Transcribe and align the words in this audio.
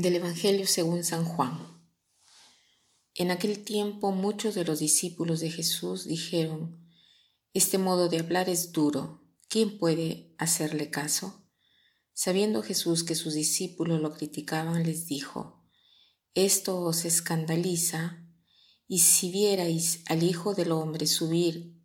Del 0.00 0.16
Evangelio 0.16 0.66
según 0.66 1.04
San 1.04 1.26
Juan. 1.26 1.58
En 3.14 3.30
aquel 3.30 3.62
tiempo 3.62 4.12
muchos 4.12 4.54
de 4.54 4.64
los 4.64 4.78
discípulos 4.78 5.40
de 5.40 5.50
Jesús 5.50 6.08
dijeron, 6.08 6.88
Este 7.52 7.76
modo 7.76 8.08
de 8.08 8.18
hablar 8.18 8.48
es 8.48 8.72
duro, 8.72 9.22
¿quién 9.50 9.76
puede 9.76 10.34
hacerle 10.38 10.88
caso? 10.88 11.46
Sabiendo 12.14 12.62
Jesús 12.62 13.04
que 13.04 13.14
sus 13.14 13.34
discípulos 13.34 14.00
lo 14.00 14.14
criticaban, 14.14 14.84
les 14.84 15.06
dijo, 15.06 15.68
Esto 16.32 16.80
os 16.80 17.04
escandaliza, 17.04 18.26
y 18.88 19.00
si 19.00 19.30
vierais 19.30 20.00
al 20.06 20.22
Hijo 20.22 20.54
del 20.54 20.72
Hombre 20.72 21.06
subir 21.06 21.78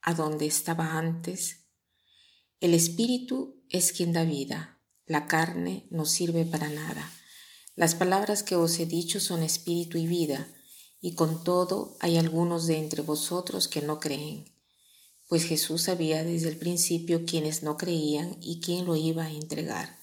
a 0.00 0.14
donde 0.14 0.46
estaba 0.46 0.96
antes, 0.96 1.66
el 2.60 2.72
Espíritu 2.72 3.64
es 3.68 3.90
quien 3.90 4.12
da 4.12 4.22
vida, 4.22 4.80
la 5.06 5.26
carne 5.26 5.88
no 5.90 6.04
sirve 6.04 6.44
para 6.44 6.68
nada. 6.68 7.10
Las 7.74 7.94
palabras 7.94 8.42
que 8.42 8.54
os 8.54 8.78
he 8.78 8.86
dicho 8.86 9.18
son 9.18 9.42
espíritu 9.42 9.96
y 9.96 10.06
vida, 10.06 10.46
y 11.00 11.14
con 11.14 11.42
todo 11.42 11.96
hay 12.00 12.18
algunos 12.18 12.66
de 12.66 12.78
entre 12.78 13.02
vosotros 13.02 13.66
que 13.66 13.80
no 13.80 13.98
creen. 13.98 14.44
Pues 15.26 15.44
Jesús 15.44 15.82
sabía 15.82 16.22
desde 16.22 16.50
el 16.50 16.58
principio 16.58 17.24
quienes 17.24 17.62
no 17.62 17.78
creían 17.78 18.36
y 18.42 18.60
quién 18.60 18.84
lo 18.84 18.94
iba 18.94 19.24
a 19.24 19.32
entregar. 19.32 19.98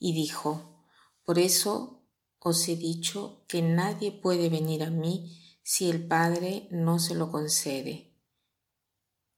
Y 0.00 0.12
dijo, 0.12 0.84
Por 1.24 1.38
eso 1.38 2.02
os 2.40 2.68
he 2.68 2.74
dicho 2.74 3.44
que 3.46 3.62
nadie 3.62 4.10
puede 4.10 4.48
venir 4.48 4.82
a 4.82 4.90
mí 4.90 5.40
si 5.62 5.88
el 5.88 6.06
Padre 6.06 6.66
no 6.72 6.98
se 6.98 7.14
lo 7.14 7.30
concede. 7.30 8.12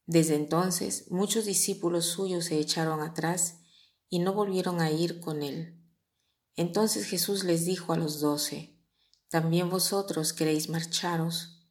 Desde 0.06 0.34
entonces 0.34 1.10
muchos 1.10 1.44
discípulos 1.44 2.06
suyos 2.06 2.46
se 2.46 2.58
echaron 2.58 3.00
atrás 3.00 3.58
y 4.08 4.20
no 4.20 4.32
volvieron 4.32 4.80
a 4.80 4.90
ir 4.90 5.20
con 5.20 5.42
él. 5.42 5.85
Entonces 6.56 7.06
Jesús 7.06 7.44
les 7.44 7.66
dijo 7.66 7.92
a 7.92 7.98
los 7.98 8.20
doce, 8.20 8.78
¿también 9.28 9.68
vosotros 9.68 10.32
queréis 10.32 10.68
marcharos? 10.70 11.68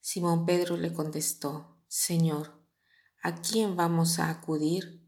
Simón 0.00 0.46
Pedro 0.46 0.76
le 0.76 0.92
contestó, 0.92 1.82
Señor, 1.88 2.64
¿a 3.22 3.42
quién 3.42 3.76
vamos 3.76 4.20
a 4.20 4.30
acudir? 4.30 5.04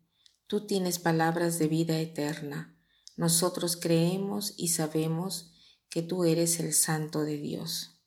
Tú 0.47 0.67
tienes 0.67 0.99
palabras 0.99 1.61
de 1.61 1.69
vida 1.69 1.99
eterna. 2.01 2.77
Nosotros 3.17 3.77
creemos 3.77 4.53
y 4.57 4.69
sabemos 4.69 5.53
que 5.89 6.03
tú 6.03 6.25
eres 6.25 6.59
el 6.59 6.73
Santo 6.73 7.23
de 7.23 7.37
Dios. 7.39 8.01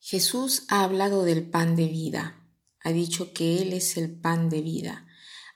Jesús 0.00 0.64
ha 0.68 0.82
hablado 0.82 1.24
del 1.24 1.48
pan 1.48 1.76
de 1.76 1.86
vida, 1.86 2.48
ha 2.80 2.92
dicho 2.92 3.32
que 3.32 3.60
Él 3.60 3.72
es 3.72 3.96
el 3.96 4.20
pan 4.20 4.48
de 4.48 4.60
vida, 4.60 5.05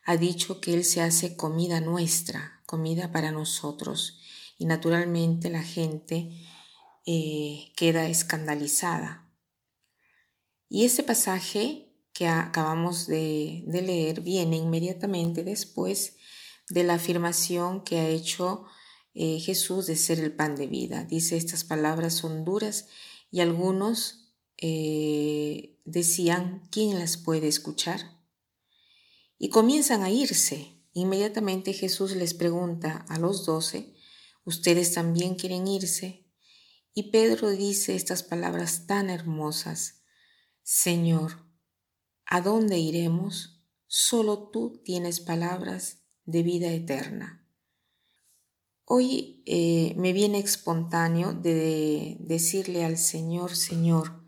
ha 0.04 0.16
dicho 0.16 0.60
que 0.60 0.74
Él 0.74 0.84
se 0.84 1.02
hace 1.02 1.36
comida 1.36 1.80
nuestra, 1.80 2.62
comida 2.66 3.12
para 3.12 3.32
nosotros 3.32 4.20
y 4.58 4.66
naturalmente 4.66 5.50
la 5.50 5.62
gente 5.62 6.30
eh, 7.06 7.72
queda 7.76 8.08
escandalizada. 8.08 9.26
Y 10.68 10.84
este 10.84 11.02
pasaje 11.02 11.90
que 12.12 12.28
acabamos 12.28 13.06
de, 13.06 13.64
leer 13.66 14.20
viene 14.20 14.56
inmediatamente 14.56 15.42
después 15.42 16.16
de 16.68 16.84
la 16.84 16.94
afirmación 16.94 17.82
que 17.82 17.98
ha 17.98 18.08
hecho 18.08 18.66
eh, 19.14 19.40
Jesús 19.40 19.86
de 19.86 19.96
ser 19.96 20.20
el 20.20 20.32
pan 20.32 20.54
de 20.56 20.66
vida. 20.66 21.04
Dice, 21.04 21.36
estas 21.36 21.64
palabras 21.64 22.14
son 22.14 22.44
duras 22.44 22.88
y 23.30 23.40
algunos 23.40 24.34
eh, 24.58 25.80
decían, 25.84 26.68
¿quién 26.70 26.98
las 26.98 27.16
puede 27.16 27.48
escuchar? 27.48 28.19
Y 29.40 29.48
comienzan 29.48 30.04
a 30.04 30.10
irse, 30.10 30.80
Inmediatamente 30.92 31.72
Jesús 31.72 32.16
les 32.16 32.34
pregunta 32.34 33.04
a 33.08 33.18
los 33.18 33.46
doce, 33.46 33.94
¿ustedes 34.44 34.92
también 34.92 35.36
quieren 35.36 35.68
irse? 35.68 36.26
Y 36.92 37.10
Pedro 37.10 37.50
dice 37.50 37.94
estas 37.94 38.24
palabras 38.24 38.86
tan 38.86 39.08
hermosas, 39.08 40.02
Señor, 40.62 41.46
¿a 42.26 42.40
dónde 42.40 42.78
iremos? 42.78 43.62
Solo 43.86 44.50
tú 44.50 44.82
tienes 44.84 45.20
palabras 45.20 46.02
de 46.24 46.42
vida 46.42 46.72
eterna. 46.72 47.48
Hoy 48.84 49.44
eh, 49.46 49.94
me 49.96 50.12
viene 50.12 50.40
espontáneo 50.40 51.32
de 51.32 52.16
decirle 52.18 52.84
al 52.84 52.98
Señor, 52.98 53.54
Señor, 53.54 54.24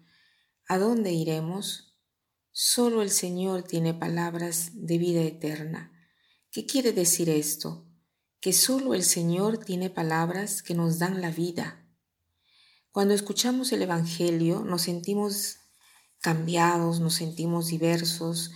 ¿a 0.69 0.79
dónde 0.79 1.13
iremos? 1.13 1.92
Solo 2.55 3.01
el 3.01 3.09
Señor 3.09 3.63
tiene 3.63 3.95
palabras 3.95 4.73
de 4.75 4.99
vida 4.99 5.23
eterna. 5.23 5.91
¿Qué 6.51 6.67
quiere 6.67 6.93
decir 6.93 7.31
esto? 7.31 7.87
Que 8.41 8.53
solo 8.53 8.93
el 8.93 9.05
Señor 9.05 9.57
tiene 9.57 9.89
palabras 9.89 10.63
que 10.63 10.75
nos 10.75 10.99
dan 10.99 11.23
la 11.23 11.31
vida. 11.31 11.89
Cuando 12.91 13.15
escuchamos 13.15 13.73
el 13.73 13.81
Evangelio 13.81 14.65
nos 14.65 14.83
sentimos 14.83 15.61
cambiados, 16.21 17.01
nos 17.01 17.15
sentimos 17.15 17.69
diversos, 17.69 18.51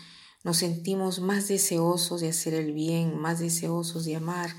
nos 0.44 0.58
sentimos 0.58 1.20
más 1.20 1.48
deseosos 1.48 2.20
de 2.20 2.28
hacer 2.28 2.52
el 2.52 2.74
bien, 2.74 3.18
más 3.18 3.38
deseosos 3.38 4.04
de 4.04 4.16
amar, 4.16 4.54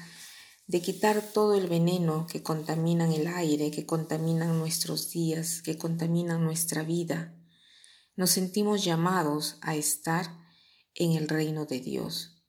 de 0.66 0.82
quitar 0.82 1.22
todo 1.22 1.54
el 1.54 1.68
veneno 1.68 2.26
que 2.26 2.42
contaminan 2.42 3.12
el 3.12 3.28
aire, 3.28 3.70
que 3.70 3.86
contaminan 3.86 4.58
nuestros 4.58 5.12
días, 5.12 5.62
que 5.62 5.78
contaminan 5.78 6.44
nuestra 6.44 6.82
vida. 6.82 7.37
Nos 8.18 8.32
sentimos 8.32 8.84
llamados 8.84 9.58
a 9.62 9.76
estar 9.76 10.26
en 10.96 11.12
el 11.12 11.30
reino 11.30 11.68
de 11.68 11.80
Dios. 11.80 12.44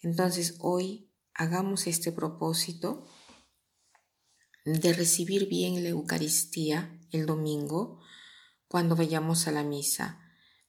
Entonces 0.00 0.54
hoy 0.60 1.10
hagamos 1.34 1.88
este 1.88 2.12
propósito 2.12 3.04
de 4.64 4.92
recibir 4.92 5.48
bien 5.48 5.82
la 5.82 5.88
Eucaristía 5.88 7.00
el 7.10 7.26
domingo 7.26 8.00
cuando 8.68 8.94
vayamos 8.94 9.48
a 9.48 9.50
la 9.50 9.64
misa, 9.64 10.20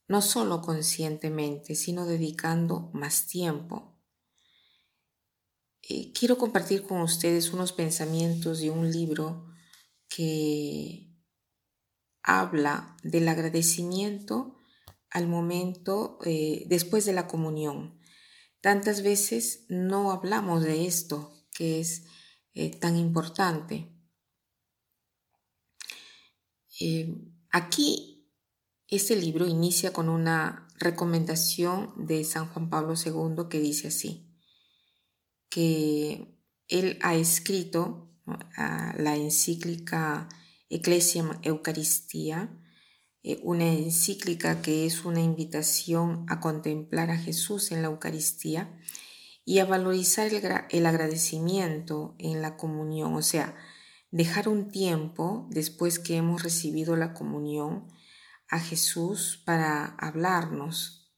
no 0.07 0.23
solo 0.23 0.63
conscientemente, 0.63 1.75
sino 1.75 2.07
dedicando 2.07 2.89
más 2.91 3.27
tiempo. 3.27 3.99
Eh, 5.83 6.11
quiero 6.11 6.39
compartir 6.39 6.81
con 6.81 7.01
ustedes 7.01 7.53
unos 7.53 7.71
pensamientos 7.71 8.61
de 8.61 8.71
un 8.71 8.91
libro 8.91 9.45
que 10.09 11.12
habla 12.23 12.95
del 13.03 13.27
agradecimiento 13.27 14.55
al 15.09 15.27
momento 15.27 16.17
eh, 16.25 16.65
después 16.67 17.05
de 17.05 17.13
la 17.13 17.27
comunión. 17.27 17.99
Tantas 18.61 19.03
veces 19.03 19.65
no 19.69 20.11
hablamos 20.11 20.63
de 20.63 20.87
esto 20.87 21.33
que 21.53 21.79
es 21.79 22.05
eh, 22.53 22.71
tan 22.71 22.97
importante. 22.97 23.89
Eh, 26.79 27.15
aquí 27.51 28.31
este 28.87 29.15
libro 29.15 29.47
inicia 29.47 29.93
con 29.93 30.09
una 30.09 30.67
recomendación 30.79 31.93
de 32.07 32.23
San 32.23 32.47
Juan 32.47 32.69
Pablo 32.69 32.93
II 32.95 33.47
que 33.49 33.59
dice 33.59 33.89
así, 33.89 34.29
que 35.49 36.39
él 36.67 36.97
ha 37.01 37.15
escrito 37.15 38.09
la 38.55 39.15
encíclica 39.15 40.29
Ecclesia 40.75 41.39
Eucaristía 41.43 42.49
eh, 43.25 43.39
una 43.41 43.71
encíclica 43.71 44.61
que 44.61 44.85
es 44.85 45.05
una 45.05 45.21
invitación 45.21 46.25
a 46.27 46.41
contemplar 46.41 47.09
a 47.09 47.17
Jesús 47.17 47.71
en 47.71 47.81
la 47.81 47.87
Eucaristía 47.87 48.77
y 49.45 49.59
a 49.59 49.65
valorizar 49.65 50.31
el, 50.33 50.85
agradecimiento 50.85 52.15
en 52.19 52.41
la 52.41 52.57
comunión, 52.57 53.13
o 53.15 53.21
sea, 53.21 53.55
dejar 54.11 54.49
un 54.49 54.69
tiempo 54.69 55.47
después 55.49 55.99
que 55.99 56.17
hemos 56.17 56.43
recibido 56.43 56.97
la 56.97 57.13
comunión 57.13 57.87
a 58.49 58.59
Jesús 58.59 59.41
para 59.45 59.85
hablarnos, 59.85 61.13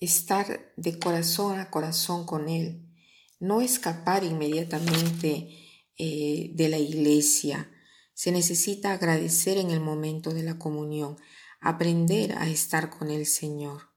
estar 0.00 0.72
de 0.76 0.98
corazón 0.98 1.58
a 1.58 1.70
corazón 1.70 2.24
con 2.24 2.48
Él, 2.48 2.86
no 3.40 3.60
escapar 3.60 4.24
inmediatamente 4.24 5.48
eh, 5.98 6.50
de 6.54 6.68
la 6.70 6.78
iglesia, 6.78 7.70
se 8.20 8.32
necesita 8.32 8.92
agradecer 8.92 9.56
en 9.56 9.70
el 9.70 9.80
momento 9.80 10.34
de 10.34 10.42
la 10.42 10.58
comunión, 10.58 11.16
aprender 11.58 12.36
a 12.36 12.50
estar 12.50 12.90
con 12.90 13.10
el 13.10 13.24
Señor. 13.24 13.94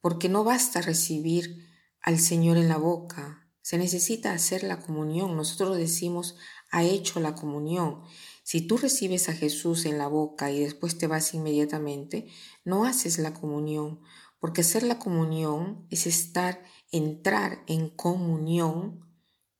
Porque 0.00 0.30
no 0.30 0.42
basta 0.42 0.80
recibir 0.80 1.68
al 2.00 2.18
Señor 2.18 2.56
en 2.56 2.70
la 2.70 2.78
boca, 2.78 3.46
se 3.60 3.76
necesita 3.76 4.32
hacer 4.32 4.62
la 4.62 4.80
comunión. 4.80 5.36
Nosotros 5.36 5.76
decimos, 5.76 6.36
ha 6.70 6.82
hecho 6.82 7.20
la 7.20 7.34
comunión. 7.34 8.04
Si 8.42 8.62
tú 8.62 8.78
recibes 8.78 9.28
a 9.28 9.34
Jesús 9.34 9.84
en 9.84 9.98
la 9.98 10.08
boca 10.08 10.50
y 10.50 10.60
después 10.60 10.96
te 10.96 11.06
vas 11.06 11.34
inmediatamente, 11.34 12.28
no 12.64 12.86
haces 12.86 13.18
la 13.18 13.34
comunión, 13.34 14.00
porque 14.38 14.62
hacer 14.62 14.82
la 14.82 14.98
comunión 14.98 15.86
es 15.90 16.06
estar, 16.06 16.64
entrar 16.90 17.64
en 17.66 17.90
comunión, 17.90 19.06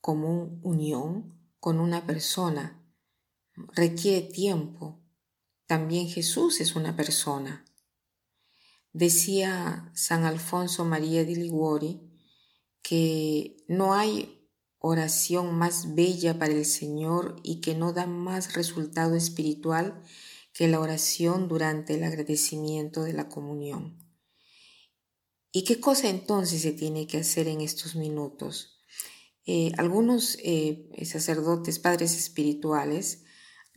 como 0.01 0.59
unión 0.63 1.39
con 1.61 1.79
una 1.79 2.07
persona, 2.07 2.83
requiere 3.75 4.23
tiempo. 4.23 5.03
También 5.67 6.09
Jesús 6.09 6.61
es 6.61 6.77
una 6.77 6.97
persona. 6.97 7.65
Decía 8.93 9.91
San 9.95 10.25
Alfonso 10.25 10.85
María 10.85 11.25
de 11.25 11.37
Liguori 11.37 12.01
que 12.83 13.57
no 13.69 13.95
hay 13.95 14.49
oración 14.79 15.55
más 15.55 15.95
bella 15.95 16.39
para 16.39 16.53
el 16.53 16.65
Señor 16.65 17.37
y 17.43 17.61
que 17.61 17.75
no 17.75 17.93
da 17.93 18.07
más 18.07 18.55
resultado 18.55 19.17
espiritual 19.17 20.03
que 20.53 20.69
la 20.69 20.81
oración 20.81 21.49
durante 21.49 21.95
el 21.95 22.05
agradecimiento 22.05 23.03
de 23.03 23.13
la 23.13 23.29
comunión. 23.29 23.99
¿Y 25.53 25.65
qué 25.65 25.81
cosa 25.81 26.09
entonces 26.09 26.63
se 26.63 26.73
tiene 26.73 27.07
que 27.07 27.19
hacer 27.19 27.49
en 27.49 27.61
estos 27.61 27.97
minutos? 27.97 28.79
Eh, 29.45 29.73
algunos 29.77 30.39
eh, 30.43 30.89
sacerdotes, 31.05 31.79
padres 31.79 32.17
espirituales, 32.17 33.25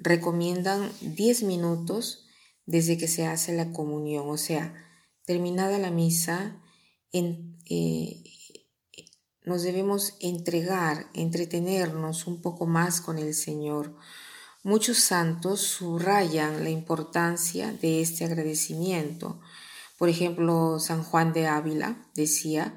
recomiendan 0.01 0.91
10 1.01 1.43
minutos 1.43 2.25
desde 2.65 2.97
que 2.97 3.07
se 3.07 3.25
hace 3.25 3.55
la 3.55 3.71
comunión, 3.71 4.29
o 4.29 4.37
sea, 4.37 4.73
terminada 5.25 5.77
la 5.79 5.91
misa, 5.91 6.61
en, 7.11 7.57
eh, 7.69 8.23
nos 9.43 9.63
debemos 9.63 10.15
entregar, 10.19 11.09
entretenernos 11.13 12.27
un 12.27 12.41
poco 12.41 12.67
más 12.67 13.01
con 13.01 13.17
el 13.17 13.33
Señor. 13.33 13.95
Muchos 14.63 14.99
santos 14.99 15.61
subrayan 15.61 16.63
la 16.63 16.69
importancia 16.69 17.71
de 17.73 18.01
este 18.01 18.25
agradecimiento. 18.25 19.39
Por 19.97 20.09
ejemplo, 20.09 20.79
San 20.79 21.03
Juan 21.03 21.33
de 21.33 21.47
Ávila 21.47 22.09
decía, 22.13 22.75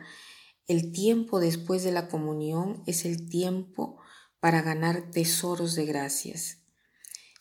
el 0.67 0.93
tiempo 0.93 1.41
después 1.41 1.83
de 1.83 1.93
la 1.93 2.09
comunión 2.09 2.83
es 2.87 3.05
el 3.05 3.29
tiempo 3.29 4.01
para 4.41 4.63
ganar 4.63 5.11
tesoros 5.11 5.75
de 5.75 5.85
gracias. 5.85 6.62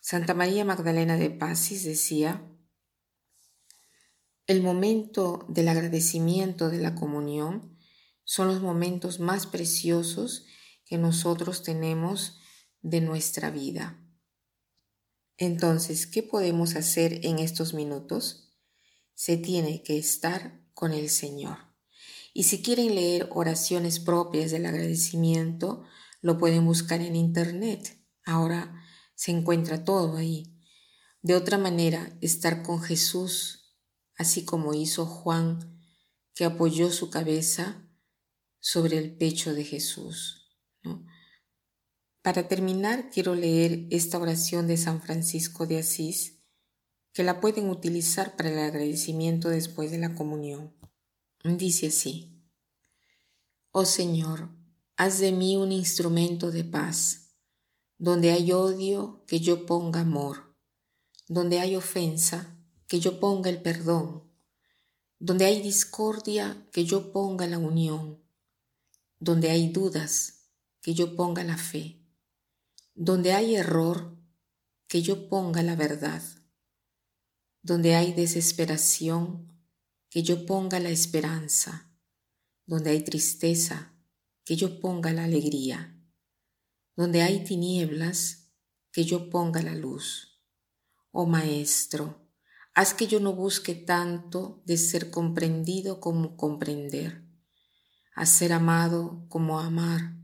Santa 0.03 0.33
María 0.33 0.65
Magdalena 0.65 1.15
de 1.15 1.29
Pasis 1.29 1.83
decía, 1.83 2.43
el 4.47 4.63
momento 4.63 5.45
del 5.47 5.67
agradecimiento 5.67 6.71
de 6.71 6.79
la 6.79 6.95
comunión 6.95 7.77
son 8.23 8.47
los 8.47 8.61
momentos 8.61 9.19
más 9.19 9.45
preciosos 9.45 10.47
que 10.85 10.97
nosotros 10.97 11.61
tenemos 11.61 12.39
de 12.81 12.99
nuestra 12.99 13.51
vida. 13.51 14.03
Entonces, 15.37 16.07
¿qué 16.07 16.23
podemos 16.23 16.75
hacer 16.75 17.23
en 17.23 17.37
estos 17.37 17.75
minutos? 17.75 18.55
Se 19.13 19.37
tiene 19.37 19.83
que 19.83 19.99
estar 19.99 20.65
con 20.73 20.93
el 20.93 21.11
Señor. 21.11 21.59
Y 22.33 22.43
si 22.43 22.63
quieren 22.63 22.95
leer 22.95 23.29
oraciones 23.31 23.99
propias 23.99 24.49
del 24.49 24.65
agradecimiento, 24.65 25.83
lo 26.21 26.39
pueden 26.39 26.65
buscar 26.65 27.01
en 27.01 27.15
Internet. 27.15 28.03
Ahora 28.25 28.81
se 29.21 29.29
encuentra 29.29 29.85
todo 29.85 30.17
ahí. 30.17 30.57
De 31.21 31.35
otra 31.35 31.59
manera, 31.59 32.17
estar 32.21 32.63
con 32.63 32.81
Jesús, 32.81 33.77
así 34.17 34.45
como 34.45 34.73
hizo 34.73 35.05
Juan, 35.05 35.79
que 36.33 36.43
apoyó 36.43 36.89
su 36.89 37.11
cabeza 37.11 37.87
sobre 38.59 38.97
el 38.97 39.15
pecho 39.15 39.53
de 39.53 39.63
Jesús. 39.63 40.49
Para 42.23 42.47
terminar, 42.47 43.11
quiero 43.11 43.35
leer 43.35 43.85
esta 43.91 44.17
oración 44.17 44.65
de 44.65 44.77
San 44.77 45.03
Francisco 45.03 45.67
de 45.67 45.77
Asís, 45.77 46.41
que 47.13 47.23
la 47.23 47.39
pueden 47.39 47.69
utilizar 47.69 48.35
para 48.35 48.49
el 48.49 48.57
agradecimiento 48.57 49.49
después 49.49 49.91
de 49.91 49.99
la 49.99 50.15
comunión. 50.15 50.75
Dice 51.43 51.89
así, 51.89 52.43
Oh 53.69 53.85
Señor, 53.85 54.49
haz 54.97 55.19
de 55.19 55.31
mí 55.31 55.57
un 55.57 55.71
instrumento 55.71 56.49
de 56.49 56.63
paz. 56.63 57.30
Donde 58.01 58.31
hay 58.31 58.51
odio, 58.51 59.23
que 59.27 59.39
yo 59.39 59.65
ponga 59.65 60.01
amor. 60.01 60.55
Donde 61.27 61.59
hay 61.59 61.75
ofensa, 61.75 62.57
que 62.87 62.99
yo 62.99 63.19
ponga 63.19 63.49
el 63.51 63.61
perdón. 63.61 64.23
Donde 65.19 65.45
hay 65.45 65.61
discordia, 65.61 66.67
que 66.71 66.83
yo 66.83 67.11
ponga 67.11 67.45
la 67.45 67.59
unión. 67.59 68.19
Donde 69.19 69.51
hay 69.51 69.69
dudas, 69.69 70.49
que 70.81 70.95
yo 70.95 71.15
ponga 71.15 71.43
la 71.43 71.57
fe 71.57 72.01
donde 72.95 73.33
hay 73.33 73.55
error, 73.55 74.17
que 74.87 75.01
yo 75.01 75.29
ponga 75.29 75.63
la 75.63 75.75
verdad. 75.75 76.21
Donde 77.61 77.95
hay 77.95 78.13
desesperación, 78.13 79.51
que 80.09 80.23
yo 80.23 80.45
ponga 80.45 80.79
la 80.79 80.89
esperanza. 80.89 81.91
Donde 82.65 82.91
hay 82.91 83.03
tristeza, 83.03 83.93
que 84.43 84.55
yo 84.55 84.79
ponga 84.79 85.13
la 85.13 85.23
alegría. 85.23 85.97
Donde 86.95 87.21
hay 87.21 87.43
tinieblas, 87.43 88.49
que 88.91 89.03
yo 89.05 89.29
ponga 89.29 89.61
la 89.61 89.75
luz. 89.75 90.41
Oh 91.11 91.25
Maestro, 91.25 92.29
haz 92.73 92.93
que 92.93 93.07
yo 93.07 93.19
no 93.19 93.33
busque 93.33 93.75
tanto 93.75 94.61
de 94.65 94.77
ser 94.77 95.11
comprendido 95.11 95.99
como 95.99 96.35
comprender, 96.35 97.23
a 98.15 98.25
ser 98.25 98.53
amado 98.53 99.25
como 99.29 99.59
amar 99.59 100.21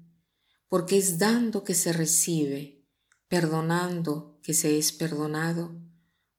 porque 0.67 0.97
es 0.97 1.17
dando 1.17 1.63
que 1.63 1.73
se 1.73 1.93
recibe, 1.93 2.85
perdonando 3.27 4.39
que 4.43 4.53
se 4.53 4.77
es 4.77 4.91
perdonado, 4.91 5.81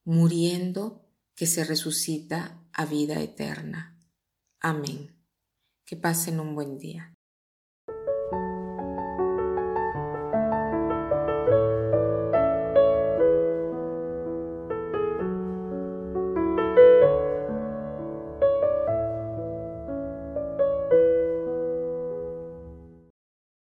muriendo 0.03 1.05
que 1.35 1.47
se 1.47 1.63
resucita 1.63 2.63
a 2.73 2.85
vida 2.85 3.21
eterna. 3.21 3.97
Amén. 4.59 5.15
Que 5.85 5.95
pasen 5.95 6.39
un 6.39 6.53
buen 6.53 6.77
día. 6.77 7.17